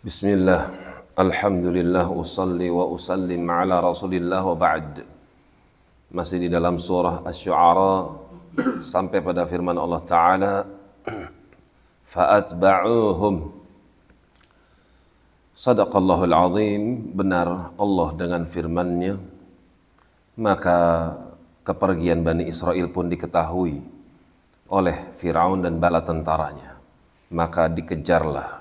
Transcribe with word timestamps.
Bismillah, 0.00 0.72
Alhamdulillah, 1.12 2.08
usalli 2.08 2.72
wa 2.72 2.88
usallim 2.88 3.44
ala 3.44 3.84
rasulillah 3.84 4.40
wa 4.40 4.56
ba'd. 4.56 5.04
Masih 6.08 6.40
di 6.40 6.48
dalam 6.48 6.80
surah 6.80 7.20
Ash-Shu'ara 7.20 8.08
Sampai 8.80 9.20
pada 9.20 9.44
firman 9.44 9.76
Allah 9.76 10.00
Ta'ala 10.00 10.54
Fa'atba'uhum. 12.16 13.52
Sadaqallahul 15.52 16.32
azim 16.32 17.12
Benar 17.12 17.76
Allah 17.76 18.08
dengan 18.16 18.48
firmannya. 18.48 19.20
Maka 20.40 21.12
kepergian 21.60 22.24
Bani 22.24 22.48
Israel 22.48 22.88
pun 22.88 23.12
diketahui 23.12 23.84
Oleh 24.72 25.12
Fir'aun 25.20 25.60
dan 25.60 25.76
bala 25.76 26.00
tentaranya. 26.00 26.80
Maka 27.36 27.68
dikejarlah 27.68 28.59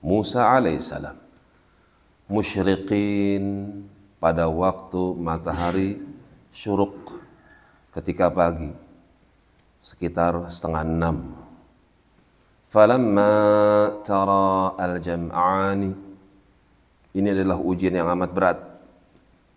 Musa 0.00 0.48
alaihissalam 0.48 1.16
musyrikin 2.30 3.44
pada 4.16 4.48
waktu 4.48 5.02
matahari 5.18 6.00
syuruk 6.54 7.20
ketika 7.92 8.32
pagi 8.32 8.72
sekitar 9.80 10.48
setengah 10.48 10.82
enam. 10.86 11.16
Falamma 12.70 13.34
tara 14.06 14.78
al-jam'ani 14.78 15.90
ini 17.18 17.28
adalah 17.34 17.58
ujian 17.58 17.98
yang 17.98 18.06
amat 18.14 18.30
berat 18.30 18.58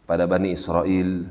pada 0.09 0.25
Bani 0.25 0.49
Israel 0.51 1.29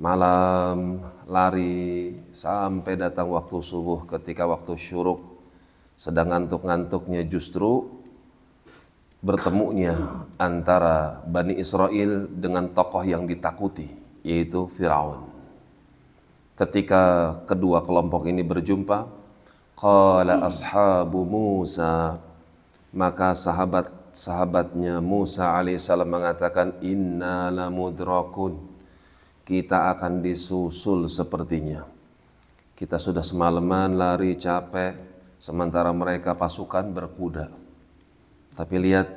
malam 0.00 1.04
lari 1.28 2.16
sampai 2.32 2.96
datang 2.96 3.28
waktu 3.30 3.60
subuh 3.60 4.08
ketika 4.08 4.48
waktu 4.48 4.80
syuruk 4.80 5.29
sedang 6.00 6.32
ngantuk-ngantuknya 6.32 7.28
justru 7.28 7.84
bertemunya 9.20 10.24
antara 10.40 11.20
Bani 11.28 11.60
Israel 11.60 12.24
dengan 12.24 12.72
tokoh 12.72 13.04
yang 13.04 13.28
ditakuti, 13.28 13.84
yaitu 14.24 14.72
Firaun. 14.80 15.28
Ketika 16.56 17.36
kedua 17.44 17.84
kelompok 17.84 18.32
ini 18.32 18.40
berjumpa, 18.40 19.04
qala 19.76 20.48
ashabu 20.48 21.28
Musa, 21.28 22.16
maka 22.96 23.36
sahabat-sahabatnya 23.36 25.04
Musa 25.04 25.52
alaihissalam 25.52 26.08
mengatakan 26.08 26.80
inna 26.80 27.52
lamudrakun. 27.52 28.56
Kita 29.44 29.92
akan 29.92 30.24
disusul 30.24 31.12
sepertinya. 31.12 31.84
Kita 32.72 32.96
sudah 32.96 33.20
semalaman 33.20 33.98
lari 33.98 34.38
capek, 34.38 35.19
sementara 35.40 35.88
mereka 35.90 36.36
pasukan 36.36 36.92
berkuda. 36.92 37.48
Tapi 38.54 38.76
lihat 38.76 39.08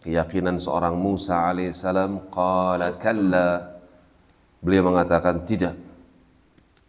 keyakinan 0.00 0.56
seorang 0.56 0.96
Musa 0.96 1.52
alaihissalam 1.52 2.32
qala 2.32 2.96
kalla. 2.96 3.78
Beliau 4.64 4.90
mengatakan 4.90 5.44
tidak. 5.44 5.76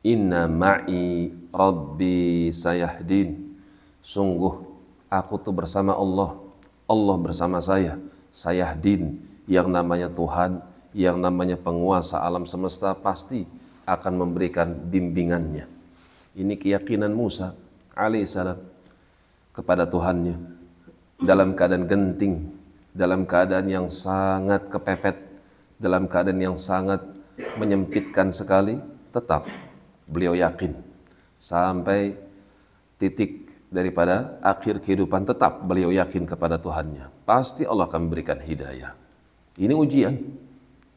Inna 0.02 0.48
ma'i 0.48 1.28
rabbi 1.52 2.48
sayahdin. 2.50 3.60
Sungguh 4.00 4.64
aku 5.12 5.36
tuh 5.44 5.52
bersama 5.52 5.94
Allah. 5.94 6.40
Allah 6.88 7.18
bersama 7.20 7.60
saya 7.60 8.00
sayahdin. 8.32 9.20
Yang 9.46 9.68
namanya 9.70 10.08
Tuhan 10.08 10.64
yang 10.96 11.22
namanya 11.22 11.58
penguasa 11.60 12.22
alam 12.22 12.50
semesta 12.50 12.98
pasti 12.98 13.46
akan 13.86 14.14
memberikan 14.26 14.74
bimbingannya. 14.74 15.66
Ini 16.38 16.54
keyakinan 16.58 17.14
Musa 17.14 17.54
alaihissalam 18.00 18.60
kepada 19.52 19.84
Tuhannya 19.84 20.40
dalam 21.20 21.52
keadaan 21.52 21.84
genting, 21.84 22.48
dalam 22.96 23.28
keadaan 23.28 23.68
yang 23.68 23.88
sangat 23.92 24.72
kepepet, 24.72 25.20
dalam 25.76 26.08
keadaan 26.08 26.40
yang 26.40 26.56
sangat 26.56 27.04
menyempitkan 27.60 28.32
sekali, 28.32 28.80
tetap 29.12 29.48
beliau 30.08 30.32
yakin 30.36 30.76
sampai 31.40 32.16
titik 33.00 33.48
daripada 33.70 34.42
akhir 34.42 34.82
kehidupan 34.82 35.30
tetap 35.30 35.62
beliau 35.64 35.94
yakin 35.94 36.26
kepada 36.26 36.58
Tuhannya. 36.58 37.08
Pasti 37.24 37.64
Allah 37.64 37.86
akan 37.86 38.10
memberikan 38.10 38.42
hidayah. 38.42 38.98
Ini 39.60 39.74
ujian 39.76 40.16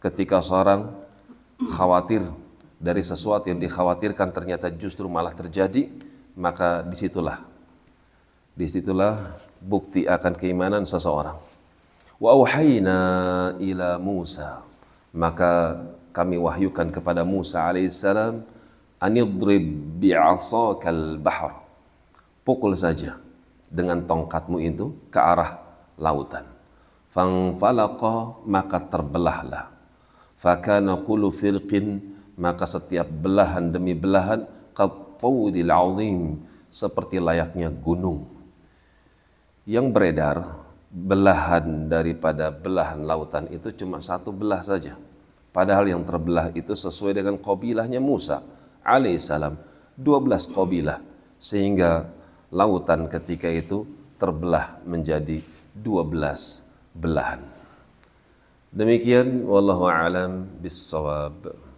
ketika 0.01 0.41
seorang 0.41 0.91
khawatir 1.71 2.25
dari 2.83 3.05
sesuatu 3.05 3.47
yang 3.47 3.63
dikhawatirkan 3.63 4.35
ternyata 4.35 4.67
justru 4.75 5.07
malah 5.07 5.37
terjadi, 5.37 5.87
maka 6.37 6.85
di 6.87 6.97
situlah 6.97 7.53
di 8.53 8.69
situlah 8.69 9.17
bukti 9.65 10.05
akan 10.05 10.33
keimanan 10.37 10.85
seseorang. 10.85 11.37
Wa 12.21 12.37
auhayna 12.37 12.99
ila 13.59 13.97
Musa. 13.97 14.63
Maka 15.13 15.81
kami 16.13 16.41
wahyukan 16.41 16.93
kepada 16.93 17.25
Musa 17.25 17.69
alaihissalam 17.69 18.45
anidrib 19.01 19.65
bi'asakal 20.01 21.17
bahr. 21.21 21.65
Pukul 22.45 22.77
saja 22.77 23.17
dengan 23.73 24.05
tongkatmu 24.05 24.61
itu 24.61 24.93
ke 25.09 25.21
arah 25.21 25.57
lautan. 25.97 26.45
Fangfalaqa 27.13 28.45
maka 28.49 28.79
terbelahlah. 28.89 29.69
Fakana 30.41 31.01
kullu 31.01 31.29
firqin 31.33 32.01
maka 32.37 32.65
setiap 32.67 33.07
belahan 33.07 33.71
demi 33.71 33.93
belahan 33.93 34.49
qattawdil 35.23 35.71
azim 35.71 36.43
seperti 36.67 37.23
layaknya 37.23 37.71
gunung 37.71 38.27
yang 39.63 39.95
beredar 39.95 40.59
belahan 40.91 41.87
daripada 41.87 42.51
belahan 42.51 43.07
lautan 43.07 43.47
itu 43.55 43.71
cuma 43.79 44.03
satu 44.03 44.35
belah 44.35 44.67
saja. 44.67 44.99
Padahal 45.55 45.87
yang 45.87 46.03
terbelah 46.03 46.51
itu 46.57 46.75
sesuai 46.75 47.23
dengan 47.23 47.39
kabilahnya 47.39 48.03
Musa 48.03 48.43
alaihissalam. 48.83 49.55
12 49.95 50.57
kabilah. 50.57 50.99
Sehingga 51.39 52.09
lautan 52.51 53.07
ketika 53.07 53.47
itu 53.47 53.87
terbelah 54.19 54.81
menjadi 54.83 55.39
12 55.77 56.99
belahan. 56.99 57.41
Demikian 58.73 59.45
wallahu 59.45 59.87
alam 59.87 60.49
bissawab. 60.59 61.72